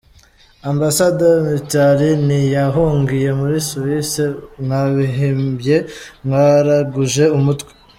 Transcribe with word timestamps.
-Ambassador 0.63 1.35
Mitali 1.49 2.09
ntiyahungiye 2.25 3.29
muri 3.39 3.57
Suisse, 3.69 4.23
mwabihimbye, 4.61 5.77
mwaraguje 6.25 7.25
umutwe. 7.39 7.71